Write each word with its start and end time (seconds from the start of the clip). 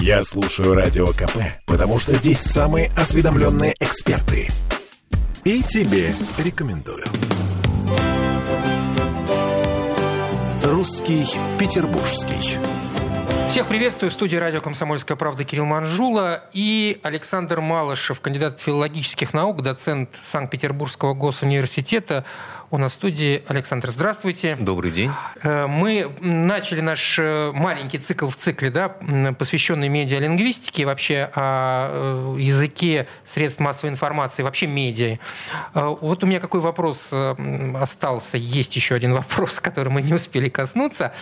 Я 0.00 0.22
слушаю 0.22 0.74
Радио 0.74 1.08
КП, 1.08 1.36
потому 1.66 1.98
что 1.98 2.14
здесь 2.14 2.40
самые 2.40 2.90
осведомленные 2.96 3.74
эксперты. 3.80 4.48
И 5.44 5.62
тебе 5.62 6.14
рекомендую. 6.38 7.04
«Русский 10.64 11.26
Петербургский». 11.58 12.58
Всех 13.52 13.66
приветствую. 13.66 14.08
В 14.08 14.14
студии 14.14 14.38
радио 14.38 14.62
«Комсомольская 14.62 15.14
правда» 15.14 15.44
Кирилл 15.44 15.66
Манжула 15.66 16.42
и 16.54 16.98
Александр 17.02 17.60
Малышев, 17.60 18.22
кандидат 18.22 18.58
филологических 18.58 19.34
наук, 19.34 19.60
доцент 19.60 20.08
Санкт-Петербургского 20.22 21.12
госуниверситета. 21.12 22.24
У 22.70 22.78
нас 22.78 22.92
в 22.92 22.94
студии 22.94 23.42
Александр. 23.48 23.90
Здравствуйте. 23.90 24.56
Добрый 24.58 24.90
день. 24.90 25.10
Э, 25.42 25.66
мы 25.66 26.10
начали 26.22 26.80
наш 26.80 27.18
э, 27.18 27.52
маленький 27.52 27.98
цикл 27.98 28.28
в 28.28 28.36
цикле, 28.36 28.70
да, 28.70 28.88
посвященный 29.38 29.90
медиалингвистике, 29.90 30.86
вообще 30.86 31.28
о 31.34 32.36
э, 32.38 32.40
языке 32.40 33.06
средств 33.24 33.60
массовой 33.60 33.90
информации, 33.90 34.42
вообще 34.42 34.66
медиа. 34.66 35.18
Вот 35.74 36.24
у 36.24 36.26
меня 36.26 36.40
какой 36.40 36.60
вопрос 36.60 37.12
остался. 37.12 38.38
Есть 38.38 38.74
еще 38.76 38.94
один 38.94 39.12
вопрос, 39.22 39.60
который 39.60 39.90
мы 39.90 40.00
не 40.00 40.14
успели 40.14 40.48
коснуться. 40.48 41.12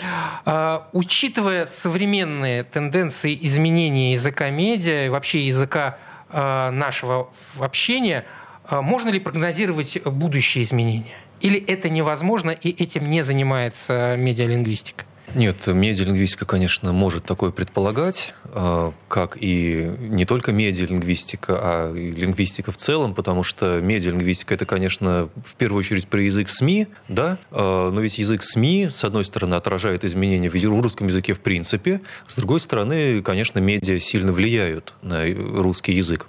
Учитывая 0.93 1.67
современные 1.67 2.20
тенденции 2.65 3.39
изменения 3.43 4.13
языка 4.13 4.51
медиа 4.51 5.07
и 5.07 5.09
вообще 5.09 5.47
языка 5.47 5.99
нашего 6.33 7.31
общения, 7.59 8.25
можно 8.71 9.09
ли 9.09 9.19
прогнозировать 9.19 10.03
будущие 10.05 10.63
изменения? 10.63 11.17
Или 11.41 11.59
это 11.59 11.89
невозможно, 11.89 12.51
и 12.51 12.71
этим 12.71 13.11
не 13.11 13.23
занимается 13.23 14.15
медиалингвистика? 14.19 15.05
Нет, 15.35 15.67
медиалингвистика, 15.67 16.45
конечно, 16.45 16.93
может 16.93 17.25
такое 17.25 17.51
предполагать, 17.53 18.35
а, 18.53 18.93
как 19.09 19.39
и 19.41 19.93
не 20.01 20.25
только 20.25 20.51
медиалингвистика, 20.51 21.59
а 21.61 21.95
и 21.95 22.11
лингвистика 22.11 22.73
в 22.73 22.77
целом, 22.77 23.15
потому 23.15 23.45
что 23.45 23.81
медиалингвистика 23.81 24.55
это, 24.55 24.67
конечно, 24.67 25.29
в 25.45 25.55
первую 25.55 25.79
очередь 25.79 26.09
про 26.09 26.21
язык 26.21 26.49
СМИ, 26.49 26.89
да, 27.09 27.39
а, 27.53 27.91
но 27.91 28.01
ведь 28.01 28.19
язык 28.19 28.43
СМИ, 28.43 28.89
с 28.91 29.05
одной 29.05 29.25
стороны, 29.25 29.55
отражает 29.55 30.05
изменения 30.05 30.51
в 30.51 30.81
русском 30.81 31.07
языке 31.07 31.33
в 31.33 31.41
принципе, 31.41 32.01
с 32.27 32.35
другой 32.35 32.59
стороны, 32.59 33.23
конечно, 33.23 33.61
медиа 33.61 34.01
сильно 34.01 34.33
влияют 34.33 34.95
на 35.03 35.25
русский 35.27 35.93
язык, 35.93 36.27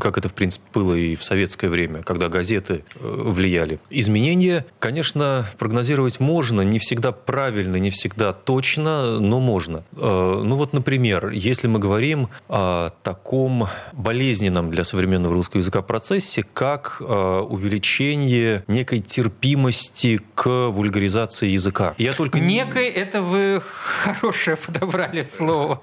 как 0.00 0.18
это, 0.18 0.28
в 0.28 0.34
принципе, 0.34 0.64
было 0.74 0.94
и 0.94 1.16
в 1.16 1.24
советское 1.24 1.68
время, 1.68 2.02
когда 2.02 2.28
газеты 2.28 2.84
э, 2.94 2.98
влияли. 3.00 3.80
Изменения, 3.88 4.66
конечно, 4.78 5.46
прогнозировать 5.58 6.20
можно, 6.20 6.60
не 6.60 6.78
всегда 6.78 7.12
правильно, 7.12 7.76
не 7.76 7.90
всегда 7.90 8.32
точно, 8.44 9.20
но 9.20 9.40
можно. 9.40 9.84
Э, 9.96 10.42
ну 10.44 10.56
вот, 10.56 10.72
например, 10.72 11.30
если 11.30 11.68
мы 11.68 11.78
говорим 11.78 12.28
о 12.48 12.90
таком 13.02 13.68
болезненном 13.92 14.70
для 14.70 14.84
современного 14.84 15.34
русского 15.34 15.58
языка 15.58 15.82
процессе, 15.82 16.42
как 16.42 16.96
э, 17.00 17.04
увеличение 17.04 18.64
некой 18.66 19.00
терпимости 19.00 20.20
к 20.34 20.68
вульгаризации 20.68 21.48
языка. 21.48 21.94
Я 21.98 22.12
только... 22.12 22.40
Некой, 22.40 22.88
это 22.88 23.22
вы 23.22 23.62
хорошее 23.62 24.56
подобрали 24.56 25.22
слово. 25.22 25.80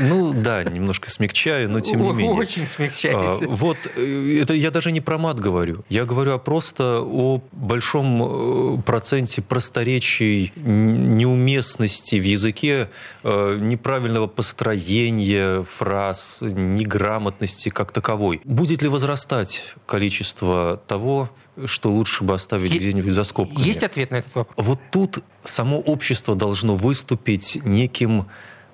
Ну 0.00 0.32
да, 0.34 0.64
немножко 0.64 1.10
смягчаю, 1.10 1.70
но 1.70 1.80
тем 1.80 2.02
не 2.02 2.12
менее. 2.12 2.34
Очень 2.34 2.66
смягчаете. 2.66 3.44
А, 3.44 3.48
вот, 3.48 3.78
э, 3.96 4.40
это 4.42 4.54
я 4.54 4.70
даже 4.70 4.92
не 4.92 5.00
про 5.00 5.18
мат 5.18 5.40
говорю. 5.40 5.84
Я 5.88 6.04
говорю 6.04 6.38
просто 6.38 7.00
о 7.00 7.40
большом 7.52 8.82
проценте 8.82 9.42
просторечий, 9.42 10.52
неуместности 10.56 11.93
сложности 11.94 12.16
в 12.16 12.24
языке, 12.24 12.88
э, 13.22 13.58
неправильного 13.60 14.26
построения 14.26 15.62
фраз, 15.62 16.42
неграмотности 16.42 17.70
как 17.70 17.92
таковой. 17.92 18.40
Будет 18.44 18.82
ли 18.82 18.88
возрастать 18.88 19.74
количество 19.86 20.76
того, 20.86 21.28
что 21.66 21.90
лучше 21.90 22.24
бы 22.24 22.34
оставить 22.34 22.72
где-нибудь 22.72 23.12
за 23.12 23.24
скобками? 23.24 23.66
Есть 23.66 23.82
ответ 23.82 24.10
на 24.10 24.16
этот 24.16 24.34
вопрос? 24.34 24.66
Вот 24.66 24.80
тут 24.90 25.18
само 25.44 25.78
общество 25.78 26.34
должно 26.34 26.76
выступить 26.76 27.58
неким 27.64 28.26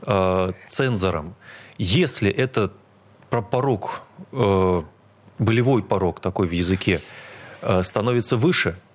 э, 0.02 0.52
цензором. 0.68 1.34
Если 1.78 2.30
это 2.30 2.70
порог, 3.28 4.02
э, 4.32 4.82
болевой 5.38 5.82
порог 5.82 6.20
такой 6.20 6.46
в 6.46 6.52
языке, 6.52 7.00
э, 7.62 7.82
становится 7.82 8.36
выше– 8.36 8.74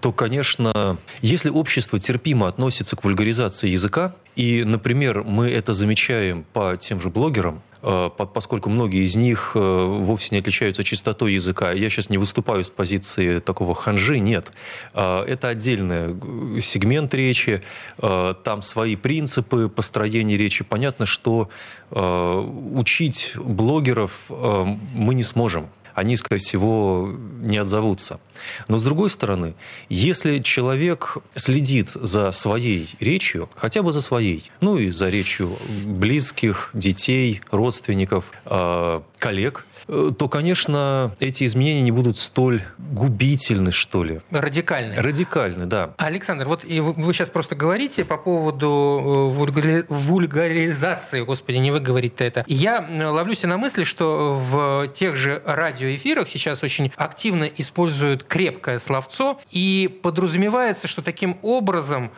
то, 0.00 0.12
конечно, 0.12 0.98
если 1.22 1.48
общество 1.48 1.98
терпимо 1.98 2.48
относится 2.48 2.96
к 2.96 3.04
вульгаризации 3.04 3.68
языка, 3.68 4.14
и, 4.36 4.64
например, 4.64 5.24
мы 5.24 5.48
это 5.48 5.72
замечаем 5.72 6.44
по 6.52 6.76
тем 6.76 7.00
же 7.00 7.10
блогерам, 7.10 7.62
э, 7.82 8.10
поскольку 8.16 8.70
многие 8.70 9.04
из 9.04 9.16
них 9.16 9.52
э, 9.54 9.58
вовсе 9.58 10.28
не 10.32 10.38
отличаются 10.38 10.84
чистотой 10.84 11.34
языка. 11.34 11.72
Я 11.72 11.90
сейчас 11.90 12.10
не 12.10 12.18
выступаю 12.18 12.62
с 12.62 12.70
позиции 12.70 13.38
такого 13.38 13.74
ханжи, 13.74 14.18
нет. 14.18 14.52
Э, 14.94 15.24
это 15.24 15.48
отдельный 15.48 16.60
сегмент 16.60 17.14
речи, 17.14 17.62
там 17.98 18.62
свои 18.62 18.96
принципы 18.96 19.68
построения 19.68 20.36
речи. 20.36 20.64
Понятно, 20.64 21.06
что 21.06 21.48
учить 21.90 23.32
блогеров 23.36 24.30
мы 24.30 25.14
не 25.14 25.24
сможем 25.24 25.68
они, 25.94 26.16
скорее 26.16 26.40
всего, 26.40 27.10
не 27.40 27.58
отзовутся. 27.58 28.20
Но 28.68 28.78
с 28.78 28.82
другой 28.82 29.10
стороны, 29.10 29.54
если 29.88 30.38
человек 30.38 31.18
следит 31.34 31.90
за 31.90 32.32
своей 32.32 32.88
речью, 33.00 33.48
хотя 33.56 33.82
бы 33.82 33.92
за 33.92 34.00
своей, 34.00 34.50
ну 34.60 34.78
и 34.78 34.90
за 34.90 35.08
речью 35.08 35.58
близких, 35.84 36.70
детей, 36.74 37.40
родственников, 37.50 38.32
э, 38.46 39.00
коллег, 39.18 39.66
Э, 39.92 40.12
то, 40.16 40.28
конечно, 40.28 41.12
эти 41.18 41.44
изменения 41.44 41.82
не 41.82 41.90
будут 41.90 42.16
столь 42.16 42.62
губительны, 42.78 43.72
что 43.72 44.04
ли. 44.04 44.20
Радикальны. 44.30 44.94
Радикальны, 44.96 45.66
да. 45.66 45.94
Александр, 45.96 46.46
вот 46.46 46.64
и 46.64 46.78
вы 46.80 47.12
сейчас 47.12 47.28
просто 47.28 47.56
говорите 47.56 48.04
по 48.04 48.16
поводу 48.16 49.34
э, 49.36 49.84
вульгаризации, 49.88 51.22
господи, 51.22 51.56
не 51.56 51.72
вы 51.72 51.80
говорите 51.80 52.24
это. 52.24 52.44
Я 52.46 52.86
ловлюсь 53.10 53.42
на 53.42 53.56
мысли, 53.56 53.82
что 53.82 54.34
в 54.34 54.88
тех 54.94 55.16
же 55.16 55.42
радиоэфирах 55.44 56.28
сейчас 56.28 56.62
очень 56.62 56.92
активно 56.96 57.44
используют 57.44 58.22
крепкое 58.30 58.78
словцо, 58.78 59.40
и 59.50 60.00
подразумевается, 60.02 60.86
что 60.86 61.02
таким 61.02 61.38
образом 61.42 62.12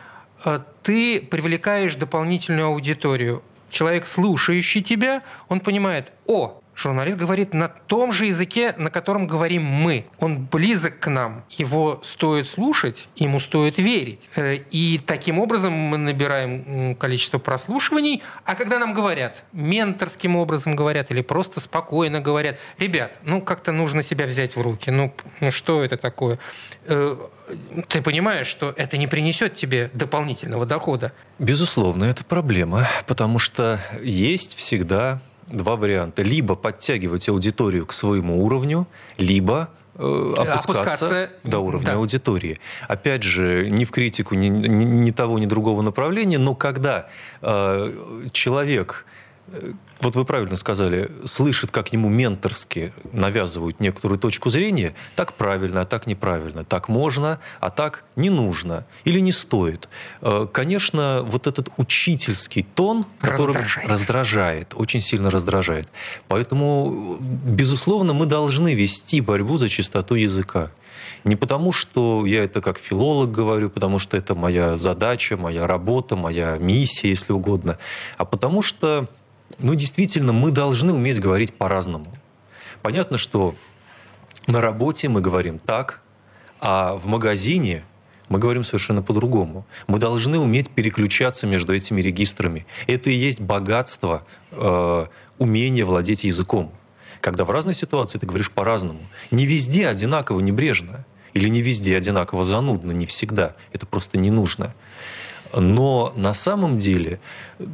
э, 0.45 0.59
ты 0.83 1.19
привлекаешь 1.19 1.95
дополнительную 1.95 2.67
аудиторию. 2.67 3.41
Человек, 3.71 4.05
слушающий 4.05 4.83
тебя, 4.83 5.23
он 5.49 5.59
понимает, 5.59 6.13
о, 6.27 6.61
Журналист 6.75 7.17
говорит 7.17 7.53
на 7.53 7.67
том 7.67 8.11
же 8.11 8.25
языке, 8.25 8.73
на 8.77 8.89
котором 8.89 9.27
говорим 9.27 9.63
мы. 9.63 10.05
Он 10.19 10.45
близок 10.45 10.99
к 10.99 11.07
нам. 11.09 11.43
Его 11.49 12.01
стоит 12.03 12.47
слушать, 12.47 13.09
ему 13.15 13.39
стоит 13.39 13.77
верить. 13.77 14.29
Э, 14.35 14.55
и 14.71 14.99
таким 15.05 15.39
образом 15.39 15.73
мы 15.73 15.97
набираем 15.97 16.95
количество 16.95 17.37
прослушиваний. 17.37 18.23
А 18.45 18.55
когда 18.55 18.79
нам 18.79 18.93
говорят, 18.93 19.43
менторским 19.51 20.35
образом 20.35 20.75
говорят 20.75 21.11
или 21.11 21.21
просто 21.21 21.59
спокойно 21.59 22.21
говорят, 22.21 22.57
ребят, 22.79 23.19
ну 23.23 23.41
как-то 23.41 23.71
нужно 23.71 24.01
себя 24.01 24.25
взять 24.25 24.55
в 24.55 24.61
руки. 24.61 24.89
Ну, 24.89 25.13
ну 25.41 25.51
что 25.51 25.83
это 25.83 25.97
такое? 25.97 26.39
Э, 26.85 27.15
ты 27.87 28.01
понимаешь, 28.01 28.47
что 28.47 28.73
это 28.75 28.97
не 28.97 29.07
принесет 29.07 29.53
тебе 29.53 29.91
дополнительного 29.93 30.65
дохода? 30.65 31.13
Безусловно, 31.37 32.05
это 32.05 32.23
проблема, 32.23 32.87
потому 33.05 33.37
что 33.37 33.79
есть 34.01 34.55
всегда 34.55 35.19
два 35.53 35.75
варианта. 35.75 36.23
Либо 36.23 36.55
подтягивать 36.55 37.29
аудиторию 37.29 37.85
к 37.85 37.93
своему 37.93 38.43
уровню, 38.43 38.87
либо 39.17 39.69
э, 39.95 40.33
опускаться, 40.37 40.71
опускаться 40.71 41.29
до 41.43 41.59
уровня 41.59 41.87
да. 41.87 41.93
аудитории. 41.93 42.59
Опять 42.87 43.23
же, 43.23 43.69
ни 43.69 43.85
в 43.85 43.91
критику 43.91 44.35
ни, 44.35 44.47
ни, 44.47 44.83
ни 44.83 45.11
того, 45.11 45.39
ни 45.39 45.45
другого 45.45 45.81
направления, 45.81 46.39
но 46.39 46.55
когда 46.55 47.07
э, 47.41 47.93
человек 48.31 49.05
вот 50.01 50.15
вы 50.15 50.25
правильно 50.25 50.55
сказали, 50.57 51.09
слышит, 51.25 51.71
как 51.71 51.93
ему 51.93 52.09
менторски 52.09 52.93
навязывают 53.11 53.79
некоторую 53.79 54.19
точку 54.19 54.49
зрения, 54.49 54.93
так 55.15 55.33
правильно, 55.33 55.81
а 55.81 55.85
так 55.85 56.07
неправильно, 56.07 56.63
так 56.63 56.89
можно, 56.89 57.39
а 57.59 57.69
так 57.69 58.03
не 58.15 58.29
нужно 58.29 58.85
или 59.05 59.19
не 59.19 59.31
стоит. 59.31 59.89
Э, 60.21 60.47
конечно, 60.51 61.21
вот 61.23 61.47
этот 61.47 61.69
учительский 61.77 62.63
тон, 62.63 63.05
который 63.19 63.55
раздражает, 63.55 63.89
раздражает 63.89 64.73
очень 64.75 65.01
сильно 65.01 65.29
раздражает. 65.29 65.87
Поэтому, 66.27 67.17
безусловно, 67.19 68.13
мы 68.13 68.25
должны 68.25 68.73
вести 68.75 69.21
борьбу 69.21 69.57
за 69.57 69.69
чистоту 69.69 70.15
языка. 70.15 70.71
Не 71.23 71.35
потому, 71.35 71.71
что 71.71 72.25
я 72.25 72.43
это 72.43 72.61
как 72.61 72.77
филолог 72.77 73.31
говорю, 73.31 73.69
потому 73.69 73.99
что 73.99 74.17
это 74.17 74.35
моя 74.35 74.77
задача, 74.77 75.37
моя 75.37 75.67
работа, 75.67 76.15
моя 76.15 76.57
миссия, 76.57 77.09
если 77.09 77.33
угодно, 77.33 77.77
а 78.17 78.25
потому 78.25 78.61
что 78.61 79.07
ну, 79.59 79.75
действительно, 79.75 80.33
мы 80.33 80.51
должны 80.51 80.93
уметь 80.93 81.19
говорить 81.19 81.53
по-разному. 81.53 82.07
Понятно, 82.81 83.17
что 83.17 83.55
на 84.47 84.61
работе 84.61 85.09
мы 85.09 85.21
говорим 85.21 85.59
так, 85.59 86.01
а 86.59 86.95
в 86.95 87.05
магазине 87.05 87.83
Мы 88.29 88.39
говорим 88.39 88.63
совершенно 88.63 89.01
по-другому. 89.01 89.65
Мы 89.87 89.99
должны 89.99 90.39
уметь 90.39 90.69
переключаться 90.69 91.45
между 91.45 91.75
этими 91.75 92.01
регистрами. 92.01 92.65
Это 92.87 93.09
и 93.09 93.13
есть 93.13 93.41
богатство 93.41 94.25
э, 94.51 95.05
умения 95.37 95.85
владеть 95.85 96.23
языком. 96.23 96.73
Когда 97.21 97.45
в 97.45 97.51
разной 97.51 97.73
ситуации 97.73 98.19
ты 98.19 98.25
говоришь 98.25 98.49
по-разному. 98.49 99.01
Не 99.29 99.45
везде 99.45 99.87
одинаково 99.87 100.39
небрежно. 100.39 101.05
Или 101.33 101.49
не 101.49 101.61
везде 101.61 101.97
одинаково 101.97 102.43
занудно. 102.43 102.91
Не 102.91 103.05
всегда. 103.05 103.55
Это 103.71 103.85
просто 103.85 104.17
не 104.17 104.31
нужно. 104.31 104.73
Но 105.53 106.13
на 106.15 106.33
самом 106.33 106.77
деле 106.77 107.19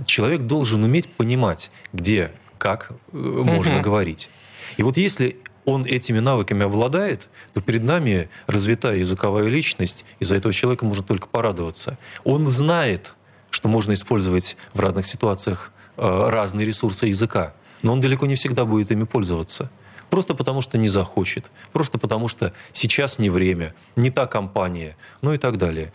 человек 0.06 0.42
должен 0.42 0.84
уметь 0.84 1.10
понимать, 1.10 1.72
где, 1.94 2.32
как 2.58 2.92
э, 3.14 3.18
можно 3.18 3.76
угу. 3.76 3.84
говорить. 3.84 4.30
И 4.78 4.84
вот 4.84 4.98
если 4.98 5.40
он 5.66 5.86
этими 5.86 6.20
навыками 6.20 6.66
обладает, 6.66 7.28
то 7.54 7.62
перед 7.62 7.84
нами 7.84 8.30
развитая 8.48 8.98
языковая 8.98 9.48
личность, 9.48 10.06
и 10.20 10.26
за 10.26 10.36
этого 10.36 10.54
человека 10.54 10.86
можно 10.86 11.04
только 11.04 11.28
порадоваться. 11.28 11.98
Он 12.24 12.48
знает, 12.48 13.14
что 13.50 13.70
можно 13.70 13.94
использовать 13.94 14.58
в 14.74 14.80
разных 14.80 15.06
ситуациях 15.06 15.72
э, 15.98 16.30
разные 16.30 16.66
ресурсы 16.66 17.08
языка, 17.08 17.54
но 17.82 17.94
он 17.94 18.02
далеко 18.02 18.26
не 18.26 18.36
всегда 18.36 18.66
будет 18.66 18.92
ими 18.92 19.04
пользоваться. 19.04 19.70
Просто 20.10 20.34
потому, 20.34 20.62
что 20.62 20.78
не 20.78 20.90
захочет, 20.90 21.46
просто 21.72 22.00
потому, 22.00 22.28
что 22.28 22.52
сейчас 22.72 23.20
не 23.20 23.30
время, 23.30 23.76
не 23.96 24.10
та 24.10 24.26
компания, 24.26 24.98
ну 25.22 25.34
и 25.34 25.38
так 25.38 25.58
далее. 25.58 25.94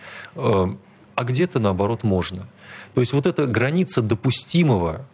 А 1.15 1.25
где-то, 1.25 1.59
наоборот, 1.59 2.03
можно. 2.03 2.47
То 2.95 3.01
есть 3.01 3.13
вот 3.13 3.27
эта 3.27 3.47
граница 3.47 4.03
допустимого, 4.03 5.07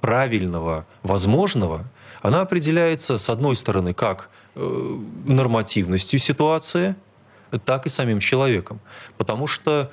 правильного, 0.00 0.86
возможного– 1.02 1.84
она 2.22 2.40
определяется, 2.40 3.18
с 3.18 3.30
одной 3.30 3.56
стороны, 3.56 3.94
как 3.94 4.30
э, 4.54 4.98
нормативностью 5.24 6.18
ситуации, 6.18 6.94
так 7.64 7.86
и 7.86 7.88
самим 7.88 8.20
человеком. 8.20 8.80
Потому 9.16 9.46
что 9.46 9.90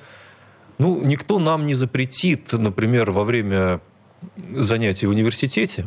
ну, 0.78 1.00
никто 1.02 1.38
нам 1.38 1.66
не 1.66 1.74
запретит, 1.74 2.52
например, 2.52 3.10
во 3.10 3.24
время 3.24 3.80
занятий 4.52 5.06
в 5.06 5.10
университете 5.10 5.86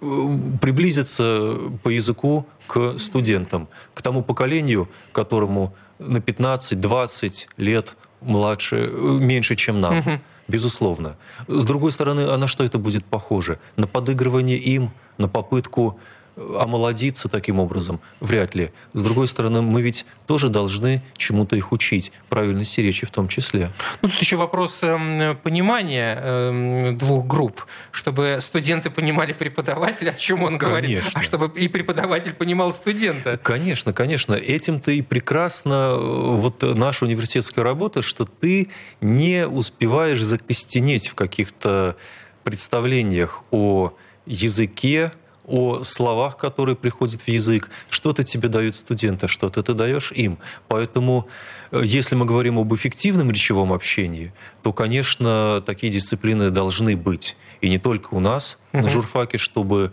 э, 0.00 0.38
приблизиться 0.60 1.56
по 1.82 1.88
языку 1.88 2.46
к 2.66 2.98
студентам, 2.98 3.68
к 3.94 4.02
тому 4.02 4.22
поколению, 4.22 4.88
которому 5.12 5.74
на 5.98 6.18
15-20 6.18 7.46
лет 7.58 7.96
младше, 8.22 8.76
э, 8.76 9.18
меньше, 9.20 9.56
чем 9.56 9.80
нам. 9.80 9.98
Угу. 9.98 10.10
Безусловно. 10.48 11.16
С 11.48 11.64
другой 11.64 11.92
стороны, 11.92 12.22
а 12.28 12.36
на 12.36 12.46
что 12.46 12.64
это 12.64 12.78
будет 12.78 13.04
похоже? 13.04 13.58
На 13.76 13.86
подыгрывание 13.86 14.58
им, 14.58 14.90
на 15.18 15.28
попытку 15.28 15.98
омолодиться 16.36 17.28
таким 17.28 17.58
образом? 17.60 18.00
Вряд 18.20 18.54
ли. 18.54 18.70
С 18.92 19.02
другой 19.02 19.28
стороны, 19.28 19.62
мы 19.62 19.82
ведь 19.82 20.06
тоже 20.26 20.48
должны 20.48 21.02
чему-то 21.16 21.56
их 21.56 21.72
учить, 21.72 22.12
правильности 22.28 22.80
речи 22.80 23.06
в 23.06 23.10
том 23.10 23.28
числе. 23.28 23.70
Ну, 24.00 24.08
тут 24.08 24.20
еще 24.20 24.36
вопрос 24.36 24.78
э, 24.82 25.34
понимания 25.42 26.18
э, 26.20 26.92
двух 26.92 27.26
групп, 27.26 27.66
чтобы 27.90 28.38
студенты 28.40 28.90
понимали 28.90 29.32
преподавателя, 29.32 30.10
о 30.10 30.14
чем 30.14 30.42
он 30.42 30.58
говорит, 30.58 31.00
конечно. 31.00 31.20
а 31.20 31.22
чтобы 31.22 31.52
и 31.58 31.68
преподаватель 31.68 32.32
понимал 32.32 32.72
студента. 32.72 33.38
Конечно, 33.42 33.92
конечно. 33.92 34.34
Этим-то 34.34 34.90
и 34.90 35.02
прекрасно 35.02 35.92
э, 35.92 35.96
вот 35.98 36.62
наша 36.62 37.04
университетская 37.04 37.64
работа, 37.64 38.02
что 38.02 38.24
ты 38.24 38.68
не 39.00 39.46
успеваешь 39.46 40.22
закостенеть 40.22 41.08
в 41.08 41.14
каких-то 41.14 41.96
представлениях 42.42 43.44
о 43.50 43.92
языке, 44.26 45.12
о 45.46 45.82
словах, 45.82 46.36
которые 46.36 46.76
приходят 46.76 47.20
в 47.20 47.28
язык. 47.28 47.70
Что-то 47.90 48.24
тебе 48.24 48.48
дают 48.48 48.76
студенты, 48.76 49.28
что-то 49.28 49.62
ты 49.62 49.74
даешь 49.74 50.12
им. 50.12 50.38
Поэтому, 50.68 51.26
э, 51.70 51.82
если 51.84 52.14
мы 52.14 52.24
говорим 52.24 52.58
об 52.58 52.72
эффективном 52.74 53.30
речевом 53.30 53.72
общении, 53.72 54.32
то, 54.62 54.72
конечно, 54.72 55.62
такие 55.66 55.92
дисциплины 55.92 56.50
должны 56.50 56.96
быть. 56.96 57.36
И 57.60 57.68
не 57.68 57.78
только 57.78 58.14
у 58.14 58.20
нас 58.20 58.58
угу. 58.72 58.82
на 58.82 58.88
журфаке, 58.88 59.38
чтобы 59.38 59.92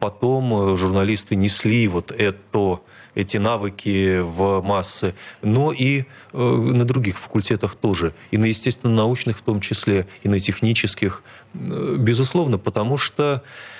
потом 0.00 0.72
э, 0.72 0.76
журналисты 0.76 1.36
несли 1.36 1.88
вот 1.88 2.12
это 2.12 2.80
эти 3.14 3.38
навыки 3.38 4.20
в 4.20 4.62
массы, 4.62 5.14
но 5.42 5.72
и 5.72 6.04
э, 6.32 6.38
на 6.38 6.84
других 6.84 7.18
факультетах 7.18 7.74
тоже, 7.74 8.14
и 8.30 8.38
на 8.38 8.44
естественно-научных 8.46 9.38
в 9.38 9.42
том 9.42 9.60
числе, 9.60 10.06
и 10.22 10.28
на 10.28 10.38
технических, 10.38 11.22
э, 11.54 11.96
безусловно, 11.98 12.58
потому 12.58 12.98
что 12.98 13.42
э, 13.42 13.75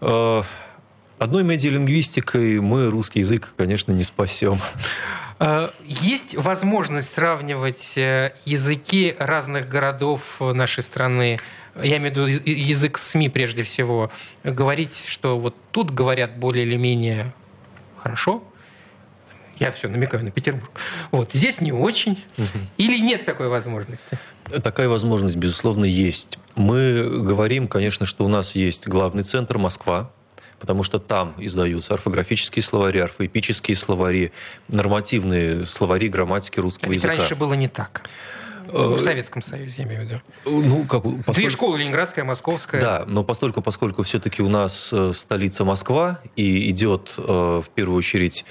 одной 0.00 1.44
медиалингвистикой 1.44 2.60
мы 2.60 2.90
русский 2.90 3.20
язык, 3.20 3.54
конечно, 3.56 3.92
не 3.92 4.04
спасем. 4.04 4.58
Э, 5.38 5.70
есть 5.84 6.34
возможность 6.34 7.10
сравнивать 7.10 7.96
э, 7.96 8.32
языки 8.44 9.14
разных 9.18 9.68
городов 9.68 10.40
нашей 10.40 10.82
страны, 10.82 11.38
я 11.82 11.98
имею 11.98 12.14
в 12.14 12.16
виду 12.16 12.50
язык 12.50 12.96
СМИ 12.96 13.28
прежде 13.28 13.62
всего, 13.62 14.10
говорить, 14.44 15.06
что 15.08 15.38
вот 15.38 15.54
тут 15.72 15.92
говорят 15.92 16.36
более 16.36 16.64
или 16.64 16.76
менее 16.76 17.32
хорошо, 17.98 18.42
я 19.58 19.72
все 19.72 19.88
намекаю 19.88 20.24
на 20.24 20.30
Петербург. 20.30 20.70
Вот 21.10 21.32
здесь 21.32 21.60
не 21.60 21.72
очень. 21.72 22.22
Угу. 22.38 22.46
Или 22.78 22.98
нет 22.98 23.24
такой 23.24 23.48
возможности? 23.48 24.18
Такая 24.62 24.88
возможность, 24.88 25.36
безусловно, 25.36 25.84
есть. 25.84 26.38
Мы 26.54 27.22
говорим, 27.22 27.68
конечно, 27.68 28.06
что 28.06 28.24
у 28.24 28.28
нас 28.28 28.54
есть 28.54 28.86
главный 28.88 29.22
центр 29.22 29.58
Москва, 29.58 30.10
потому 30.60 30.82
что 30.82 30.98
там 30.98 31.34
издаются 31.38 31.94
орфографические 31.94 32.62
словари, 32.62 32.98
орфоэпические 32.98 33.76
словари, 33.76 34.32
нормативные 34.68 35.64
словари 35.66 36.08
грамматики 36.08 36.60
русского 36.60 36.90
а 36.90 36.92
ведь 36.92 37.02
языка. 37.02 37.18
раньше 37.18 37.34
было 37.34 37.54
не 37.54 37.68
так. 37.68 38.02
Ну, 38.72 38.94
в 38.94 39.00
Советском 39.00 39.42
Союзе, 39.42 39.74
я 39.78 39.84
имею 39.84 40.00
в 40.00 40.04
виду. 40.04 40.20
Ну, 40.44 40.84
как, 40.84 41.02
постольку... 41.02 41.32
Две 41.34 41.50
школы, 41.50 41.78
ленинградская, 41.78 42.24
московская. 42.24 42.80
Да, 42.80 43.04
но 43.06 43.22
поскольку, 43.22 43.62
поскольку 43.62 44.02
все-таки 44.02 44.42
у 44.42 44.48
нас 44.48 44.92
э, 44.92 45.12
столица 45.14 45.64
Москва, 45.64 46.20
и 46.34 46.68
идет 46.70 47.14
э, 47.16 47.22
в 47.22 47.70
первую 47.74 47.98
очередь 47.98 48.44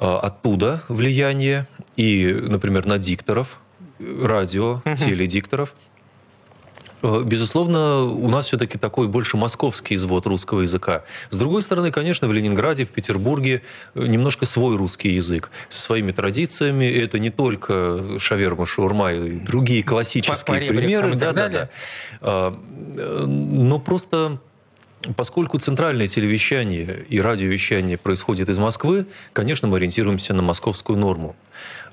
оттуда 0.00 0.82
влияние 0.88 1.66
и, 1.96 2.32
например, 2.48 2.86
на 2.86 2.98
дикторов, 2.98 3.60
радио, 3.98 4.82
угу. 4.84 4.96
теледикторов. 4.96 5.74
А, 7.04 7.22
безусловно, 7.22 8.02
у 8.04 8.28
нас 8.28 8.46
все-таки 8.46 8.78
такой 8.78 9.08
больше 9.08 9.36
московский 9.36 9.94
извод 9.94 10.26
русского 10.26 10.62
языка. 10.62 11.04
С 11.30 11.36
другой 11.36 11.62
стороны, 11.62 11.90
конечно, 11.92 12.26
в 12.26 12.32
Ленинграде, 12.32 12.86
в 12.86 12.90
Петербурге 12.90 13.62
э, 13.94 14.06
немножко 14.06 14.46
свой 14.46 14.76
русский 14.76 15.10
язык 15.10 15.50
со 15.68 15.82
своими 15.82 16.12
традициями. 16.12 16.86
Это 16.86 17.18
не 17.18 17.30
только 17.30 18.18
шаверма, 18.18 18.66
шаурма 18.66 19.12
и 19.12 19.32
другие 19.32 19.82
классические 19.82 20.68
примеры. 20.68 21.14
Да, 21.14 21.32
да, 21.32 21.48
да. 21.48 21.68
Э, 22.22 22.50
но 23.26 23.78
просто 23.78 24.38
Поскольку 25.16 25.58
центральное 25.58 26.08
телевещание 26.08 27.04
и 27.08 27.20
радиовещание 27.20 27.98
происходит 27.98 28.48
из 28.48 28.58
Москвы, 28.58 29.06
конечно, 29.32 29.68
мы 29.68 29.76
ориентируемся 29.76 30.32
на 30.34 30.42
московскую 30.42 30.98
норму. 30.98 31.36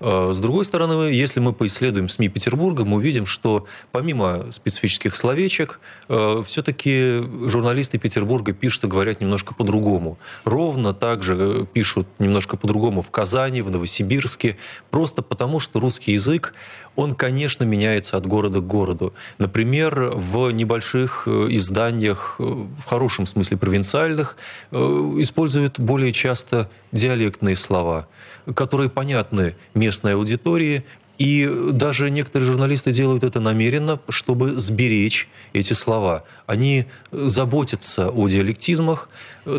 Э, 0.01 0.32
с 0.34 0.40
другой 0.40 0.66
стороны, 0.66 1.12
если 1.13 1.40
мы 1.40 1.54
поисследуем 1.54 2.10
СМИ 2.10 2.30
Петербурга, 2.30 2.86
мы 2.86 2.98
увидим, 2.98 3.25
что 3.25 3.68
помимо 3.92 4.51
специфических 4.51 5.16
словечек, 5.16 5.80
э, 6.10 6.44
все-таки 6.46 7.22
журналисты 7.48 8.00
Петербурга 8.00 8.51
пишут 8.51 8.86
и 8.86 8.88
говорят 8.88 9.22
немножко 9.22 9.54
по-другому. 9.54 10.18
Ровно 10.44 10.94
так 10.94 11.22
же 11.22 11.36
э, 11.38 11.66
пишут 11.72 12.08
немножко 12.18 12.58
по-другому 12.58 13.04
в 13.04 13.12
Казани, 13.12 13.62
в 13.62 13.70
Новосибирске, 13.70 14.58
просто 14.90 15.22
потому 15.22 15.60
что 15.60 15.80
русский 15.80 16.13
язык, 16.13 16.56
он, 16.96 17.16
конечно, 17.16 17.63
меняется 17.63 18.18
от 18.18 18.25
города 18.25 18.60
к 18.60 18.68
городу. 18.68 19.13
Например, 19.38 20.12
в 20.13 20.51
небольших 20.51 21.25
изданиях, 21.28 22.36
в 22.38 22.84
хорошем 22.86 23.25
смысле 23.25 23.56
провинциальных, 23.56 24.36
используют 24.72 25.80
более 25.80 26.12
часто 26.12 26.70
диалектные 26.92 27.56
слова– 27.56 28.08
которые 28.56 28.90
понятны 28.90 29.56
местной 29.74 30.15
аудитории, 30.15 30.84
и 31.22 31.48
даже 31.72 32.10
некоторые 32.10 32.50
журналисты 32.50 32.91
делают 32.91 33.24
это 33.24 33.39
намеренно, 33.39 34.00
чтобы 34.10 34.56
сберечь 34.56 35.30
эти 35.53 35.74
слова. 35.74 36.24
Они 36.48 36.86
заботятся 37.12 38.10
о 38.10 38.27
диалектизмах, 38.27 39.08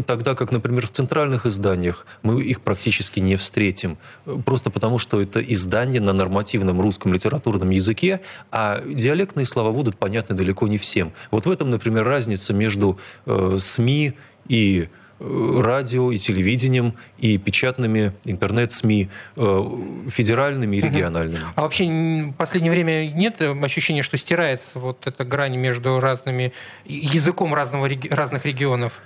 тогда 0.07 0.35
как, 0.35 0.51
например, 0.51 0.89
в 0.89 0.91
центральных 0.91 1.47
изданиях 1.47 2.05
мы 2.25 2.43
их 2.43 2.63
практически 2.63 3.21
не 3.21 3.37
встретим. 3.37 3.97
Просто 4.45 4.71
потому, 4.71 4.99
что 4.99 5.23
это 5.23 5.41
издание 5.41 6.01
на 6.01 6.13
нормативном 6.13 6.81
русском 6.81 7.13
литературном 7.13 7.71
языке, 7.71 8.23
а 8.51 8.83
диалектные 8.85 9.47
слова 9.47 9.71
будут 9.71 9.97
понятны 9.97 10.35
далеко 10.35 10.67
не 10.67 10.79
всем. 10.79 11.13
Вот 11.31 11.47
в 11.47 11.51
этом, 11.51 11.71
например, 11.71 12.05
разница 12.05 12.53
между 12.53 12.99
э, 13.25 13.59
СМИ 13.61 14.15
и 14.49 14.89
радио 15.23 16.11
и 16.11 16.19
телевидением, 16.19 16.95
и 17.19 17.39
печатными 17.39 18.13
интернет-СМИ, 18.25 19.09
э, 19.37 19.65
федеральными 20.09 20.77
и 20.77 20.81
региональными. 20.81 21.45
А 21.55 21.63
вообще 21.63 21.85
в 21.85 22.33
последнее 22.33 22.73
время 22.73 23.11
нет 23.11 23.41
ощущения, 23.41 24.03
что 24.03 24.17
стирается 24.17 24.79
вот 24.79 25.07
эта 25.07 25.25
грань 25.25 25.57
между 25.57 26.01
разными 26.01 26.53
языком 26.85 27.55
разного, 27.55 27.89
разных 28.11 28.45
регионов? 28.45 29.01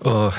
Э, 0.00 0.30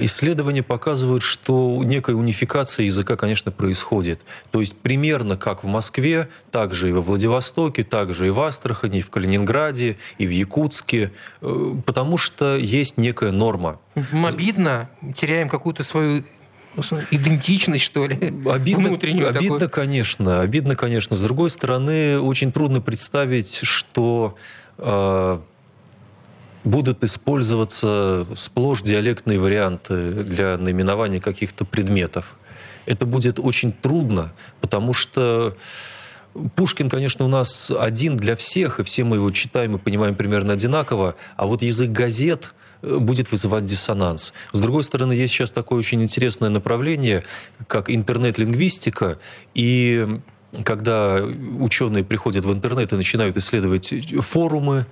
Исследования 0.00 0.62
показывают, 0.62 1.22
что 1.22 1.82
некая 1.84 2.16
унификация 2.16 2.86
языка, 2.86 3.16
конечно, 3.16 3.52
происходит. 3.52 4.20
То 4.50 4.60
есть 4.60 4.76
примерно 4.78 5.36
как 5.36 5.62
в 5.62 5.66
Москве, 5.66 6.28
так 6.50 6.72
же 6.72 6.88
и 6.88 6.92
во 6.92 7.02
Владивостоке, 7.02 7.82
так 7.82 8.14
же 8.14 8.28
и 8.28 8.30
в 8.30 8.40
Астрахани, 8.40 8.98
и 8.98 9.02
в 9.02 9.10
Калининграде, 9.10 9.98
и 10.18 10.26
в 10.26 10.30
Якутске, 10.30 11.12
э, 11.42 11.74
потому 11.84 12.16
что 12.16 12.56
есть 12.56 12.96
некая 12.96 13.30
норма. 13.30 13.78
Обидно, 14.24 14.88
теряем 15.16 15.48
какую-то 15.48 15.84
свою 15.84 16.22
идентичность, 17.10 17.84
что 17.84 18.06
ли, 18.06 18.16
обидно, 18.48 18.88
внутреннюю. 18.88 19.28
Обидно, 19.28 19.58
такую. 19.58 19.70
конечно, 19.70 20.40
обидно, 20.40 20.76
конечно. 20.76 21.16
С 21.16 21.20
другой 21.20 21.50
стороны, 21.50 22.20
очень 22.20 22.52
трудно 22.52 22.80
представить, 22.80 23.60
что 23.64 24.36
э, 24.78 25.38
будут 26.64 27.04
использоваться 27.04 28.26
сплошь 28.34 28.82
диалектные 28.82 29.38
варианты 29.38 30.10
для 30.12 30.58
наименования 30.58 31.20
каких-то 31.20 31.64
предметов. 31.64 32.36
Это 32.86 33.06
будет 33.06 33.38
очень 33.38 33.72
трудно, 33.72 34.32
потому 34.60 34.92
что 34.92 35.56
Пушкин, 36.54 36.88
конечно, 36.88 37.24
у 37.24 37.28
нас 37.28 37.70
один 37.70 38.16
для 38.16 38.36
всех, 38.36 38.80
и 38.80 38.84
все 38.84 39.04
мы 39.04 39.16
его 39.16 39.30
читаем 39.30 39.76
и 39.76 39.78
понимаем 39.78 40.14
примерно 40.14 40.52
одинаково, 40.52 41.16
а 41.36 41.46
вот 41.46 41.62
язык 41.62 41.90
газет 41.90 42.54
э, 42.82 42.98
будет 42.98 43.32
вызывать 43.32 43.64
диссонанс. 43.64 44.32
С 44.52 44.60
другой 44.60 44.84
стороны, 44.84 45.12
есть 45.12 45.34
сейчас 45.34 45.50
такое 45.50 45.78
очень 45.78 46.02
интересное 46.02 46.48
направление, 46.48 47.24
как 47.66 47.90
интернет-лингвистика, 47.90 49.18
и 49.54 50.06
когда 50.64 51.22
ученые 51.58 52.04
приходят 52.04 52.44
в 52.44 52.52
интернет 52.52 52.92
и 52.92 52.96
начинают 52.96 53.36
исследовать 53.36 53.92
форумы, 54.20 54.86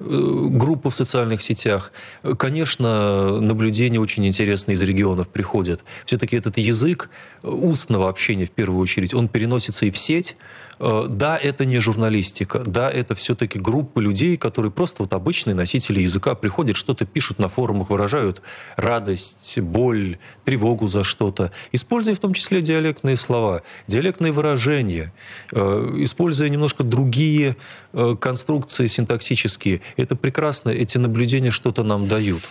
группы 0.00 0.90
в 0.90 0.94
социальных 0.94 1.42
сетях. 1.42 1.92
Конечно, 2.38 3.40
наблюдения 3.40 4.00
очень 4.00 4.26
интересные 4.26 4.74
из 4.74 4.82
регионов 4.82 5.28
приходят. 5.28 5.84
Все-таки 6.06 6.36
этот 6.36 6.58
язык 6.58 7.10
устного 7.42 8.08
общения, 8.08 8.46
в 8.46 8.50
первую 8.50 8.80
очередь, 8.80 9.14
он 9.14 9.28
переносится 9.28 9.86
и 9.86 9.90
в 9.90 9.98
сеть, 9.98 10.36
Э, 10.36 10.67
да, 10.78 11.36
это 11.36 11.64
не 11.64 11.78
журналистика, 11.78 12.60
да, 12.60 12.90
это 12.90 13.14
все-таки 13.14 13.58
группа 13.58 13.98
людей, 14.00 14.36
которые 14.36 14.70
просто 14.70 15.02
вот 15.02 15.12
обычные 15.12 15.54
носители 15.54 16.00
языка 16.00 16.34
приходят, 16.34 16.76
что-то 16.76 17.04
пишут 17.04 17.38
на 17.38 17.48
форумах, 17.48 17.90
выражают 17.90 18.42
радость, 18.76 19.58
боль, 19.58 20.18
тревогу 20.44 20.88
за 20.88 21.04
что-то, 21.04 21.50
используя 21.72 22.14
в 22.14 22.20
том 22.20 22.32
числе 22.32 22.62
диалектные 22.62 23.16
слова, 23.16 23.62
диалектные 23.86 24.32
выражения, 24.32 25.12
э, 25.52 25.94
используя 25.98 26.48
немножко 26.48 26.84
другие 26.84 27.56
э, 27.92 28.16
конструкции 28.20 28.86
синтаксические. 28.86 29.80
Это 29.96 30.16
прекрасно, 30.16 30.70
эти 30.70 30.98
наблюдения 30.98 31.50
что-то 31.50 31.82
нам 31.82 32.06
дают. 32.08 32.42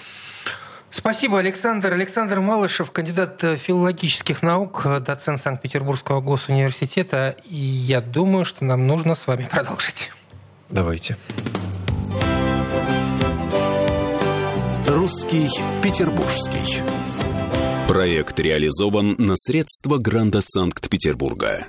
Спасибо, 0.98 1.38
Александр. 1.38 1.94
Александр 1.94 2.39
Малышев, 2.39 2.89
кандидат 2.89 3.39
филологических 3.39 4.42
наук, 4.42 4.88
доцент 5.01 5.39
Санкт-Петербургского 5.39 6.22
госуниверситета. 6.22 7.36
И 7.48 7.56
я 7.56 8.01
думаю, 8.01 8.46
что 8.46 8.66
нам 8.66 8.88
нужно 8.88 9.13
с 9.13 9.27
вами 9.27 9.48
продолжить. 9.50 10.12
Давайте. 10.72 11.16
Русский 14.88 15.48
Петербургский. 15.84 16.82
Проект 17.88 18.39
реализован 18.39 19.16
на 19.20 19.36
средства 19.36 20.00
гранта 20.00 20.42
Санкт-Петербурга. 20.42 21.68